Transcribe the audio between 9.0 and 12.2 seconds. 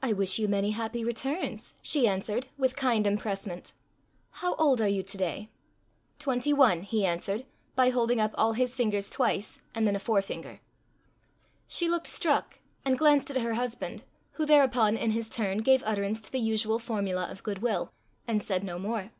twice and then a forefinger. She looked